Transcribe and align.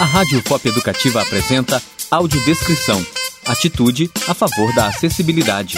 A 0.00 0.04
Rádio 0.04 0.40
Pop 0.44 0.66
Educativa 0.68 1.20
apresenta 1.20 1.82
Audiodescrição. 2.08 3.04
Atitude 3.44 4.08
a 4.28 4.32
favor 4.32 4.72
da 4.72 4.86
acessibilidade. 4.86 5.76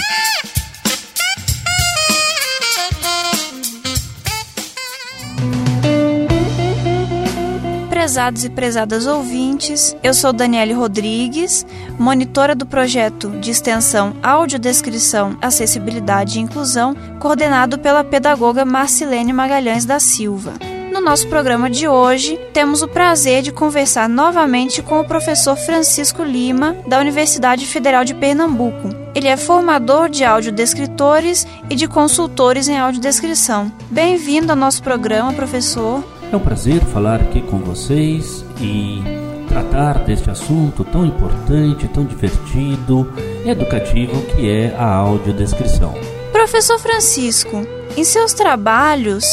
Prezados 7.89 8.45
e 8.45 8.51
prezadas 8.51 9.07
ouvintes, 9.07 9.97
eu 10.03 10.13
sou 10.13 10.35
Daniele 10.35 10.75
Rodrigues, 10.75 11.65
monitora 11.99 12.55
do 12.55 12.67
projeto 12.67 13.31
de 13.41 13.51
extensão 13.51 14.15
Audiodescrição, 14.23 15.39
Acessibilidade 15.41 16.39
e 16.39 16.43
Inclusão, 16.43 16.95
coordenado 17.19 17.79
pela 17.79 18.05
pedagoga 18.05 18.67
Marcilene 18.67 19.33
Magalhães 19.33 19.87
da 19.87 19.99
Silva. 19.99 20.53
No 21.01 21.07
nosso 21.07 21.29
programa 21.29 21.71
de 21.71 21.89
hoje, 21.89 22.39
temos 22.53 22.83
o 22.83 22.87
prazer 22.87 23.41
de 23.41 23.51
conversar 23.51 24.07
novamente 24.07 24.83
com 24.83 25.01
o 25.01 25.05
professor 25.05 25.57
Francisco 25.57 26.23
Lima, 26.23 26.77
da 26.87 27.01
Universidade 27.01 27.67
Federal 27.67 28.05
de 28.05 28.15
Pernambuco. 28.15 28.91
Ele 29.15 29.27
é 29.27 29.35
formador 29.35 30.11
de 30.11 30.27
audiodescritores 30.27 31.47
e 31.71 31.75
de 31.75 31.89
consultores 31.89 32.69
em 32.69 32.79
audiodescrição. 32.79 33.73
Bem-vindo 33.91 34.53
ao 34.53 34.57
nosso 34.57 34.83
programa, 34.83 35.33
professor. 35.33 36.05
É 36.31 36.37
um 36.37 36.41
prazer 36.41 36.85
falar 36.85 37.23
aqui 37.23 37.41
com 37.41 37.61
vocês 37.61 38.45
e 38.61 39.03
tratar 39.49 40.01
deste 40.01 40.29
assunto 40.29 40.85
tão 40.85 41.07
importante, 41.07 41.89
tão 41.89 42.05
divertido 42.05 43.11
e 43.43 43.49
educativo 43.49 44.21
que 44.27 44.51
é 44.51 44.77
a 44.79 44.97
audiodescrição. 44.97 45.95
Professor 46.31 46.79
Francisco, 46.79 47.67
em 47.97 48.05
seus 48.05 48.35
trabalhos, 48.35 49.25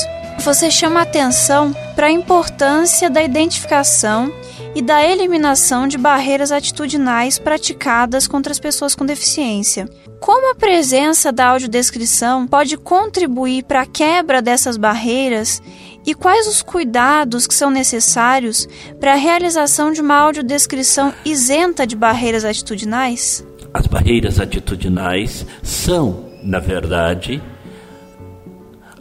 você 0.43 0.71
chama 0.71 1.01
atenção 1.01 1.73
para 1.95 2.07
a 2.07 2.11
importância 2.11 3.09
da 3.09 3.21
identificação 3.21 4.31
e 4.75 4.81
da 4.81 5.03
eliminação 5.03 5.87
de 5.87 5.97
barreiras 5.97 6.51
atitudinais 6.51 7.39
praticadas 7.39 8.27
contra 8.27 8.51
as 8.51 8.59
pessoas 8.59 8.93
com 8.93 9.05
deficiência. 9.05 9.89
Como 10.19 10.51
a 10.51 10.55
presença 10.55 11.31
da 11.31 11.47
audiodescrição 11.47 12.47
pode 12.47 12.77
contribuir 12.77 13.63
para 13.63 13.81
a 13.81 13.85
quebra 13.85 14.41
dessas 14.41 14.77
barreiras 14.77 15.61
e 16.05 16.13
quais 16.13 16.47
os 16.47 16.61
cuidados 16.61 17.45
que 17.47 17.53
são 17.53 17.69
necessários 17.69 18.67
para 18.99 19.13
a 19.13 19.17
realização 19.17 19.91
de 19.91 19.99
uma 19.99 20.15
audiodescrição 20.15 21.13
isenta 21.25 21.85
de 21.85 21.95
barreiras 21.95 22.45
atitudinais? 22.45 23.45
As 23.73 23.87
barreiras 23.87 24.39
atitudinais 24.39 25.45
são, 25.61 26.25
na 26.41 26.59
verdade, 26.59 27.41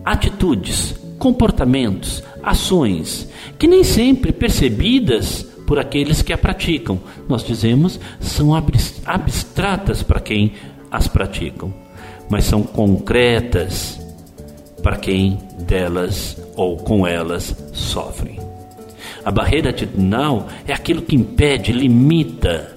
atitudes 0.05 1.06
comportamentos, 1.19 2.23
ações 2.43 3.29
que 3.59 3.67
nem 3.67 3.83
sempre 3.83 4.33
percebidas 4.33 5.43
por 5.67 5.79
aqueles 5.79 6.23
que 6.23 6.33
a 6.33 6.39
praticam. 6.39 7.01
Nós 7.29 7.45
dizemos 7.45 7.99
são 8.21 8.53
abstratas 8.55 10.03
para 10.03 10.21
quem 10.21 10.53
as 10.91 11.09
praticam, 11.09 11.73
mas 12.31 12.45
são 12.45 12.63
concretas 12.63 14.01
para 14.83 14.97
quem 14.97 15.39
delas 15.67 16.41
ou 16.55 16.77
com 16.77 17.07
elas 17.07 17.55
sofrem. 17.73 18.39
A 19.25 19.31
barreira 19.33 19.71
atitudinal 19.71 20.47
é 20.67 20.73
aquilo 20.73 21.03
que 21.03 21.17
impede, 21.17 21.73
limita, 21.73 22.77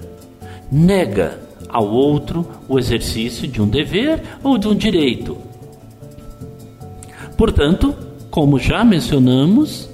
nega 0.70 1.38
ao 1.68 1.86
outro 1.86 2.44
o 2.68 2.78
exercício 2.78 3.46
de 3.46 3.62
um 3.62 3.68
dever 3.68 4.20
ou 4.42 4.58
de 4.58 4.66
um 4.66 4.74
direito. 4.74 5.38
Portanto, 7.36 7.94
como 8.30 8.58
já 8.58 8.84
mencionamos, 8.84 9.88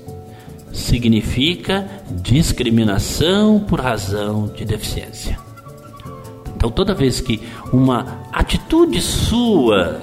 significa 0.73 1.89
discriminação 2.23 3.61
por 3.61 3.81
razão 3.81 4.47
de 4.49 4.65
deficiência. 4.65 5.39
Então, 6.55 6.71
toda 6.71 6.95
vez 6.95 7.21
que 7.21 7.41
uma 7.73 8.21
atitude 8.33 9.01
sua, 9.01 10.03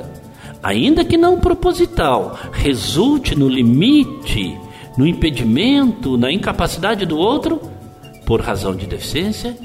ainda 0.61 1.05
que 1.05 1.17
não 1.17 1.39
proposital, 1.39 2.37
resulte 2.51 3.35
no 3.35 3.47
limite, 3.47 4.57
no 4.97 5.05
impedimento, 5.05 6.17
na 6.17 6.31
incapacidade 6.31 7.05
do 7.05 7.17
outro, 7.17 7.61
por 8.25 8.41
razão 8.41 8.75
de 8.75 8.87
deficiência, 8.87 9.55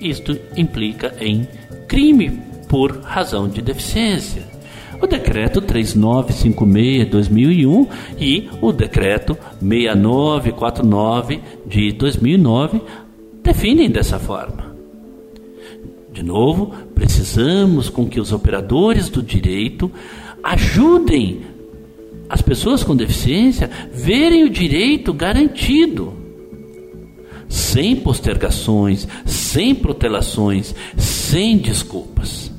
isto 0.00 0.36
implica 0.56 1.14
em 1.20 1.46
crime 1.86 2.42
por 2.68 3.00
razão 3.02 3.48
de 3.48 3.60
deficiência 3.60 4.52
o 5.02 5.06
decreto 5.06 5.60
3956/2001 5.60 7.88
e 8.20 8.48
o 8.60 8.72
decreto 8.72 9.36
6949 9.60 11.40
de 11.66 11.90
2009 11.90 12.80
definem 13.42 13.90
dessa 13.90 14.20
forma. 14.20 14.70
De 16.12 16.22
novo, 16.22 16.72
precisamos 16.94 17.88
com 17.88 18.06
que 18.06 18.20
os 18.20 18.32
operadores 18.32 19.08
do 19.08 19.20
direito 19.20 19.90
ajudem 20.40 21.40
as 22.28 22.40
pessoas 22.40 22.84
com 22.84 22.94
deficiência 22.94 23.68
verem 23.92 24.44
o 24.44 24.50
direito 24.50 25.12
garantido. 25.12 26.12
Sem 27.48 27.96
postergações, 27.96 29.08
sem 29.26 29.74
protelações, 29.74 30.72
sem 30.96 31.58
desculpas. 31.58 32.52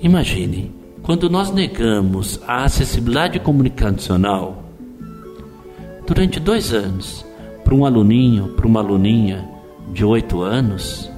Imagine 0.00 0.77
quando 1.08 1.30
nós 1.30 1.50
negamos 1.50 2.38
a 2.46 2.64
acessibilidade 2.64 3.40
comunicacional 3.40 4.62
durante 6.06 6.38
dois 6.38 6.74
anos 6.74 7.24
para 7.64 7.74
um 7.74 7.86
aluninho, 7.86 8.48
para 8.48 8.66
uma 8.66 8.80
aluninha 8.80 9.48
de 9.90 10.04
oito 10.04 10.42
anos, 10.42 11.10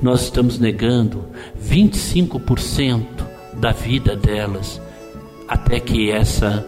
nós 0.00 0.22
estamos 0.22 0.60
negando 0.60 1.24
25% 1.60 3.04
da 3.54 3.72
vida 3.72 4.14
delas 4.14 4.80
até 5.48 5.80
que 5.80 6.12
essa 6.12 6.64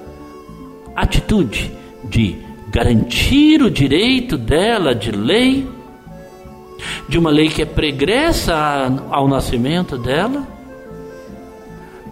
atitude 0.96 1.70
de 2.02 2.36
garantir 2.68 3.62
o 3.62 3.70
direito 3.70 4.36
dela 4.36 4.92
de 4.92 5.12
lei, 5.12 5.68
de 7.08 7.16
uma 7.16 7.30
lei 7.30 7.48
que 7.48 7.62
é 7.62 7.64
pregressa 7.64 8.56
ao 9.08 9.28
nascimento 9.28 9.96
dela, 9.96 10.57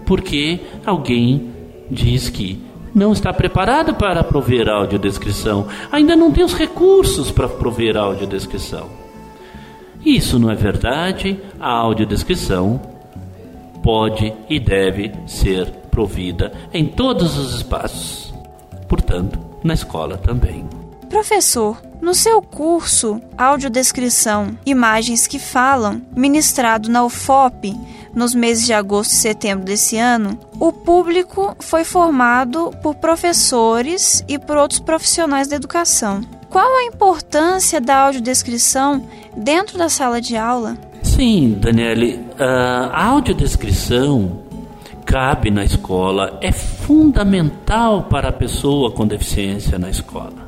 porque 0.07 0.61
alguém 0.87 1.51
diz 1.91 2.31
que 2.31 2.65
não 2.95 3.13
está 3.13 3.31
preparado 3.33 3.95
para 3.95 4.25
prover 4.25 4.69
audiodescrição, 4.71 5.67
ainda 5.93 6.17
não 6.17 6.33
tem 6.33 6.43
os 6.43 6.55
recursos 6.55 7.31
para 7.31 7.49
prover 7.49 7.97
audiodescrição. 7.97 8.89
Isso 10.03 10.39
não 10.39 10.51
é 10.51 10.55
verdade, 10.55 11.39
a 11.61 11.69
audiodescrição 11.69 12.81
pode 13.83 14.33
e 14.49 14.59
deve 14.59 15.13
ser 15.27 15.67
provida 15.91 16.53
em 16.73 16.87
todos 16.87 17.37
os 17.37 17.55
espaços, 17.57 18.33
portanto, 18.89 19.39
na 19.63 19.75
escola 19.75 20.17
também. 20.17 20.65
Professor, 21.09 21.81
no 22.01 22.15
seu 22.15 22.43
curso 22.43 23.21
Audiodescrição 23.39 24.57
Imagens 24.67 25.27
que 25.27 25.39
Falam, 25.39 26.03
ministrado 26.15 26.91
na 26.91 27.05
UFOP, 27.05 27.75
nos 28.15 28.35
meses 28.35 28.65
de 28.65 28.73
agosto 28.73 29.13
e 29.13 29.17
setembro 29.17 29.65
desse 29.65 29.97
ano, 29.99 30.39
o 30.59 30.73
público 30.73 31.57
foi 31.61 31.85
formado 31.85 32.73
por 32.83 32.95
professores 32.95 34.25
e 34.27 34.39
por 34.39 34.57
outros 34.57 34.81
profissionais 34.81 35.49
da 35.49 35.57
educação. 35.57 36.23
Qual 36.49 36.79
a 36.79 36.85
importância 36.85 37.81
da 37.81 37.97
audiodescrição 37.99 39.07
dentro 39.37 39.77
da 39.77 39.89
sala 39.89 40.21
de 40.21 40.37
aula? 40.37 40.79
Sim, 41.03 41.59
Daniele, 41.61 42.25
a 42.39 43.07
audiodescrição 43.07 44.45
cabe 45.05 45.51
na 45.51 45.65
escola, 45.65 46.39
é 46.43 46.51
fundamental 46.51 48.05
para 48.05 48.29
a 48.29 48.33
pessoa 48.33 48.91
com 48.91 49.07
deficiência 49.07 49.79
na 49.79 49.89
escola. 49.89 50.46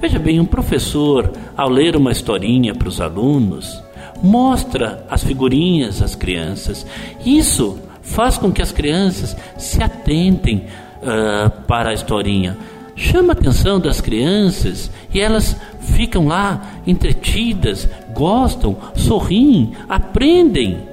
Veja 0.00 0.18
bem, 0.18 0.40
um 0.40 0.46
professor, 0.46 1.30
ao 1.54 1.68
ler 1.68 1.94
uma 1.94 2.10
historinha 2.10 2.74
para 2.74 2.88
os 2.88 3.02
alunos, 3.02 3.82
mostra 4.22 5.04
as 5.10 5.22
figurinhas 5.22 6.00
às 6.00 6.14
crianças. 6.14 6.86
Isso 7.24 7.78
faz 8.00 8.38
com 8.38 8.50
que 8.50 8.62
as 8.62 8.72
crianças 8.72 9.36
se 9.58 9.82
atentem 9.82 10.64
uh, 11.02 11.50
para 11.66 11.90
a 11.90 11.92
historinha. 11.92 12.56
Chama 12.96 13.34
a 13.34 13.36
atenção 13.36 13.78
das 13.78 14.00
crianças 14.00 14.90
e 15.12 15.20
elas 15.20 15.54
ficam 15.80 16.26
lá 16.26 16.80
entretidas, 16.86 17.86
gostam, 18.14 18.78
sorriem, 18.94 19.72
aprendem. 19.86 20.88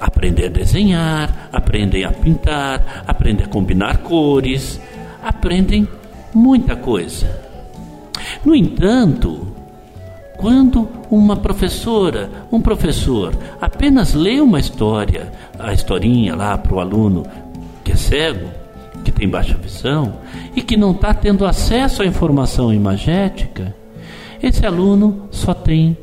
Aprendem 0.00 0.46
a 0.46 0.48
desenhar, 0.48 1.50
aprendem 1.52 2.04
a 2.04 2.10
pintar, 2.10 3.04
aprendem 3.06 3.44
a 3.44 3.48
combinar 3.50 3.98
cores, 3.98 4.80
aprendem 5.22 5.86
muita 6.32 6.74
coisa. 6.74 7.49
No 8.44 8.54
entanto, 8.54 9.48
quando 10.36 10.88
uma 11.10 11.36
professora, 11.36 12.30
um 12.50 12.60
professor, 12.60 13.34
apenas 13.60 14.14
lê 14.14 14.40
uma 14.40 14.58
história, 14.58 15.30
a 15.58 15.72
historinha 15.72 16.34
lá 16.34 16.56
para 16.56 16.74
o 16.74 16.80
aluno 16.80 17.26
que 17.84 17.92
é 17.92 17.96
cego, 17.96 18.48
que 19.04 19.12
tem 19.12 19.28
baixa 19.28 19.54
visão 19.56 20.14
e 20.56 20.62
que 20.62 20.76
não 20.76 20.92
está 20.92 21.12
tendo 21.12 21.44
acesso 21.44 22.02
à 22.02 22.06
informação 22.06 22.72
imagética, 22.72 23.74
esse 24.42 24.64
aluno 24.64 25.28
só 25.30 25.52
tem 25.52 25.96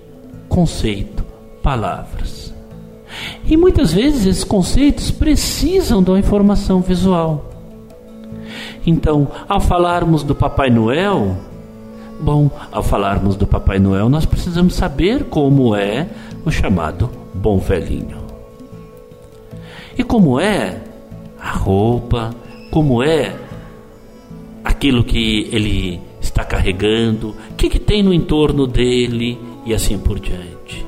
conceito, 0.48 1.26
palavras. 1.64 2.54
E 3.46 3.58
muitas 3.58 3.94
vezes 3.94 4.28
esses 4.28 4.44
conceitos 4.44 5.10
precisam 5.10 6.04
da 6.04 6.20
informação 6.20 6.82
visual. 6.82 7.50
Então, 8.86 9.28
ao 9.50 9.60
falarmos 9.60 10.24
do 10.24 10.36
Papai 10.36 10.70
Noel, 10.70 11.36
bom, 12.20 12.50
ao 12.72 12.84
falarmos 12.84 13.36
do 13.36 13.48
Papai 13.48 13.80
Noel, 13.80 14.10
nós 14.10 14.26
precisamos 14.26 14.76
saber 14.76 15.26
como 15.26 15.76
é 15.76 16.08
o 16.46 16.52
chamado 16.52 17.10
Bom 17.34 17.58
Velhinho. 17.58 18.26
E 19.98 20.04
como 20.04 20.40
é 20.40 20.82
a 21.40 21.52
roupa, 21.52 22.36
como 22.72 23.02
é 23.02 23.36
aquilo 24.64 25.04
que 25.04 25.50
ele 25.52 26.00
está 26.20 26.44
carregando, 26.44 27.36
o 27.52 27.56
que, 27.56 27.70
que 27.70 27.80
tem 27.80 28.04
no 28.04 28.14
entorno 28.14 28.68
dele 28.68 29.40
e 29.66 29.74
assim 29.74 29.98
por 29.98 30.20
diante. 30.20 30.86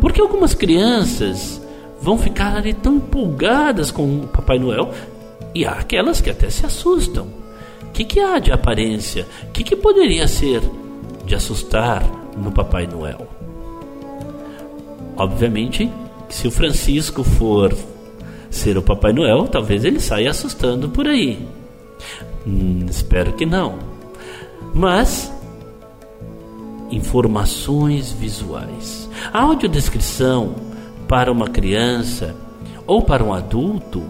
Porque 0.00 0.20
algumas 0.20 0.54
crianças 0.54 1.60
vão 2.00 2.18
ficar 2.18 2.56
ali 2.56 2.74
tão 2.74 2.96
empolgadas 2.96 3.90
com 3.90 4.20
o 4.20 4.28
Papai 4.28 4.58
Noel 4.58 4.90
e 5.54 5.64
há 5.64 5.72
aquelas 5.72 6.20
que 6.20 6.30
até 6.30 6.50
se 6.50 6.66
assustam. 6.66 7.26
O 7.88 7.92
que, 7.92 8.04
que 8.04 8.20
há 8.20 8.38
de 8.38 8.52
aparência? 8.52 9.26
O 9.48 9.52
que, 9.52 9.64
que 9.64 9.74
poderia 9.74 10.28
ser 10.28 10.62
de 11.24 11.34
assustar 11.34 12.04
no 12.36 12.52
Papai 12.52 12.86
Noel? 12.86 13.26
Obviamente, 15.16 15.90
se 16.28 16.46
o 16.46 16.50
Francisco 16.50 17.24
for 17.24 17.74
ser 18.50 18.78
o 18.78 18.82
Papai 18.82 19.12
Noel, 19.12 19.48
talvez 19.48 19.84
ele 19.84 20.00
saia 20.00 20.30
assustando 20.30 20.88
por 20.88 21.08
aí. 21.08 21.44
Hum, 22.46 22.86
espero 22.88 23.32
que 23.32 23.44
não. 23.44 23.78
Mas 24.72 25.32
informações 26.90 28.12
visuais. 28.12 29.08
A 29.32 29.42
audiodescrição 29.42 30.54
para 31.06 31.32
uma 31.32 31.48
criança 31.48 32.34
ou 32.86 33.02
para 33.02 33.22
um 33.24 33.32
adulto 33.32 34.02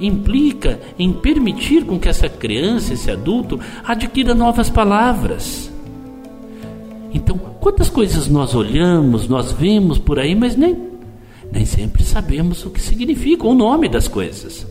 implica 0.00 0.80
em 0.98 1.12
permitir 1.12 1.84
com 1.84 1.98
que 1.98 2.08
essa 2.08 2.28
criança, 2.28 2.94
esse 2.94 3.10
adulto, 3.10 3.58
adquira 3.84 4.34
novas 4.34 4.68
palavras. 4.68 5.70
Então, 7.14 7.38
quantas 7.38 7.88
coisas 7.88 8.28
nós 8.28 8.54
olhamos, 8.54 9.28
nós 9.28 9.52
vemos 9.52 9.98
por 9.98 10.18
aí, 10.18 10.34
mas 10.34 10.56
nem, 10.56 10.76
nem 11.50 11.64
sempre 11.64 12.02
sabemos 12.02 12.64
o 12.64 12.70
que 12.70 12.80
significa 12.80 13.46
o 13.46 13.54
nome 13.54 13.88
das 13.88 14.08
coisas. 14.08 14.66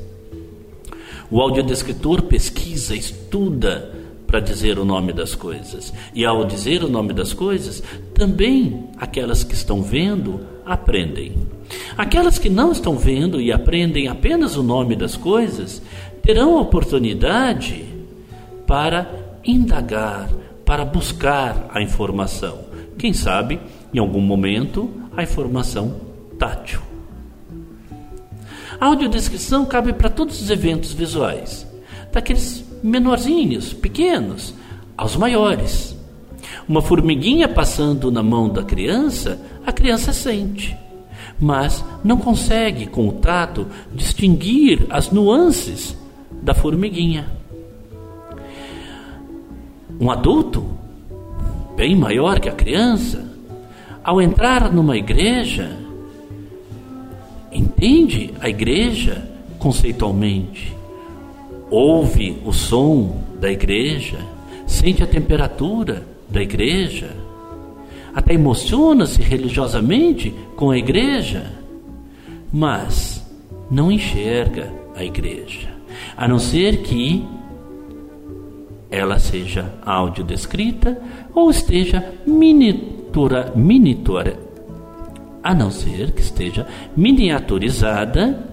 O 1.29 1.39
audiodescritor 1.39 2.23
pesquisa, 2.23 2.95
estuda 2.95 4.00
para 4.31 4.39
dizer 4.39 4.79
o 4.79 4.85
nome 4.85 5.11
das 5.11 5.35
coisas. 5.35 5.93
E 6.15 6.23
ao 6.23 6.45
dizer 6.45 6.85
o 6.85 6.89
nome 6.89 7.11
das 7.11 7.33
coisas, 7.33 7.83
também 8.13 8.87
aquelas 8.95 9.43
que 9.43 9.53
estão 9.53 9.83
vendo 9.83 10.39
aprendem. 10.65 11.33
Aquelas 11.97 12.39
que 12.39 12.49
não 12.49 12.71
estão 12.71 12.97
vendo 12.97 13.41
e 13.41 13.51
aprendem 13.51 14.07
apenas 14.07 14.55
o 14.55 14.63
nome 14.63 14.95
das 14.95 15.17
coisas, 15.17 15.81
terão 16.23 16.57
a 16.57 16.61
oportunidade 16.61 17.83
para 18.65 19.37
indagar, 19.43 20.29
para 20.63 20.85
buscar 20.85 21.69
a 21.73 21.81
informação. 21.81 22.59
Quem 22.97 23.11
sabe, 23.11 23.59
em 23.93 23.99
algum 23.99 24.21
momento, 24.21 24.89
a 25.15 25.23
informação 25.23 25.99
tátil. 26.39 26.79
A 28.79 28.85
audiodescrição 28.85 29.65
cabe 29.65 29.91
para 29.91 30.09
todos 30.09 30.41
os 30.41 30.49
eventos 30.49 30.93
visuais, 30.93 31.67
daqueles 32.13 32.70
menorzinhos, 32.83 33.73
pequenos, 33.73 34.53
aos 34.97 35.15
maiores. 35.15 35.95
Uma 36.67 36.81
formiguinha 36.81 37.47
passando 37.47 38.11
na 38.11 38.23
mão 38.23 38.49
da 38.49 38.63
criança, 38.63 39.39
a 39.65 39.71
criança 39.71 40.13
sente, 40.13 40.77
mas 41.39 41.83
não 42.03 42.17
consegue, 42.17 42.85
com 42.85 43.07
o 43.07 43.13
tato, 43.13 43.67
distinguir 43.93 44.85
as 44.89 45.11
nuances 45.11 45.97
da 46.41 46.53
formiguinha. 46.53 47.27
Um 49.99 50.09
adulto, 50.09 50.65
bem 51.75 51.95
maior 51.95 52.39
que 52.39 52.49
a 52.49 52.53
criança, 52.53 53.23
ao 54.03 54.21
entrar 54.21 54.71
numa 54.71 54.97
igreja, 54.97 55.77
entende 57.51 58.33
a 58.39 58.49
igreja 58.49 59.29
conceitualmente, 59.59 60.75
ouve 61.71 62.37
o 62.45 62.51
som 62.51 63.23
da 63.39 63.49
igreja, 63.49 64.19
sente 64.67 65.01
a 65.01 65.07
temperatura 65.07 66.05
da 66.29 66.41
igreja, 66.41 67.15
até 68.13 68.33
emociona-se 68.33 69.21
religiosamente 69.21 70.35
com 70.57 70.69
a 70.69 70.77
igreja, 70.77 71.49
mas 72.51 73.25
não 73.71 73.89
enxerga 73.89 74.71
a 74.93 75.03
igreja, 75.03 75.69
a 76.17 76.27
não 76.27 76.37
ser 76.37 76.81
que 76.81 77.25
ela 78.89 79.17
seja 79.17 79.73
audiodescrita 79.85 81.01
ou 81.33 81.49
esteja 81.49 82.13
miniatura, 82.27 83.53
miniatura, 83.55 84.37
a 85.41 85.55
não 85.55 85.71
ser 85.71 86.11
que 86.11 86.21
esteja 86.21 86.67
miniaturizada 86.95 88.45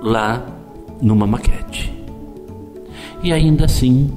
lá 0.00 0.61
numa 1.02 1.26
maquete. 1.26 1.92
E 3.22 3.32
ainda 3.32 3.64
assim, 3.64 4.10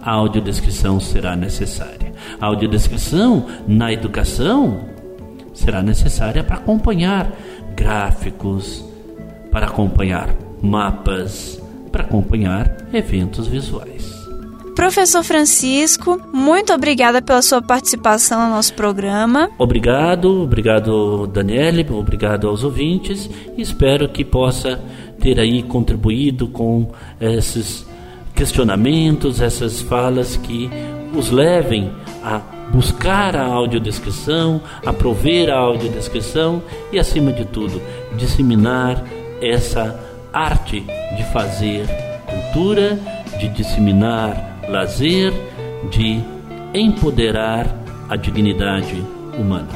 a 0.00 0.12
audiodescrição 0.12 1.00
será 1.00 1.34
necessária. 1.34 2.12
A 2.40 2.46
audiodescrição 2.46 3.46
na 3.66 3.92
educação 3.92 4.80
será 5.52 5.82
necessária 5.82 6.42
para 6.42 6.56
acompanhar 6.56 7.32
gráficos, 7.76 8.84
para 9.50 9.66
acompanhar 9.66 10.34
mapas, 10.62 11.60
para 11.90 12.02
acompanhar 12.02 12.88
eventos 12.92 13.46
visuais. 13.46 14.23
Professor 14.74 15.22
Francisco, 15.22 16.20
muito 16.32 16.72
obrigada 16.72 17.22
pela 17.22 17.40
sua 17.42 17.62
participação 17.62 18.48
no 18.48 18.54
nosso 18.56 18.74
programa. 18.74 19.48
Obrigado, 19.56 20.42
obrigado 20.42 21.26
Daniele, 21.28 21.86
obrigado 21.90 22.48
aos 22.48 22.64
ouvintes. 22.64 23.30
Espero 23.56 24.08
que 24.08 24.24
possa 24.24 24.80
ter 25.20 25.38
aí 25.38 25.62
contribuído 25.62 26.48
com 26.48 26.90
esses 27.20 27.86
questionamentos, 28.34 29.40
essas 29.40 29.80
falas 29.80 30.36
que 30.36 30.68
os 31.16 31.30
levem 31.30 31.92
a 32.22 32.40
buscar 32.72 33.36
a 33.36 33.44
audiodescrição, 33.44 34.60
a 34.84 34.92
prover 34.92 35.50
a 35.50 35.56
audiodescrição 35.56 36.62
e, 36.92 36.98
acima 36.98 37.32
de 37.32 37.44
tudo, 37.44 37.80
disseminar 38.16 39.04
essa 39.40 40.00
arte 40.32 40.80
de 41.16 41.24
fazer 41.32 41.86
cultura, 42.26 42.98
de 43.38 43.48
disseminar 43.48 44.53
lazer, 44.68 45.32
de 45.90 46.20
empoderar 46.74 47.66
a 48.08 48.16
dignidade 48.16 49.04
humana. 49.38 49.68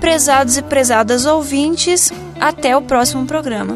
Prezados 0.00 0.56
e 0.56 0.62
prezadas 0.62 1.26
ouvintes, 1.26 2.12
até 2.40 2.76
o 2.76 2.82
próximo 2.82 3.26
programa. 3.26 3.74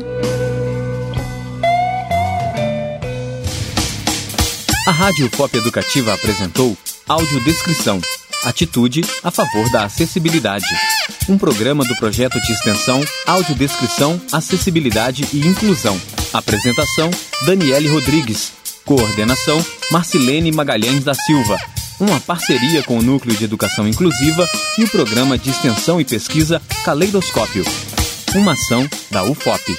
A 4.86 4.90
Rádio 4.90 5.30
Pop 5.30 5.56
Educativa 5.56 6.14
apresentou 6.14 6.76
Audiodescrição 7.08 8.00
Atitude 8.44 9.00
a 9.22 9.30
favor 9.30 9.70
da 9.70 9.84
acessibilidade. 9.84 10.66
Um 11.28 11.38
programa 11.38 11.82
do 11.82 11.96
projeto 11.96 12.38
de 12.40 12.52
extensão 12.52 13.00
Audiodescrição, 13.26 14.20
Acessibilidade 14.30 15.26
e 15.32 15.46
Inclusão. 15.46 15.98
Apresentação: 16.32 17.10
Daniele 17.46 17.88
Rodrigues. 17.88 18.52
Coordenação: 18.84 19.64
Marcilene 19.90 20.52
Magalhães 20.52 21.04
da 21.04 21.14
Silva. 21.14 21.56
Uma 22.00 22.20
parceria 22.20 22.82
com 22.82 22.98
o 22.98 23.02
Núcleo 23.02 23.36
de 23.36 23.44
Educação 23.44 23.86
Inclusiva 23.86 24.48
e 24.78 24.84
o 24.84 24.90
Programa 24.90 25.38
de 25.38 25.50
Extensão 25.50 26.00
e 26.00 26.04
Pesquisa 26.04 26.60
Caleidoscópio. 26.84 27.64
Uma 28.34 28.52
ação 28.52 28.88
da 29.10 29.22
UFOP. 29.22 29.76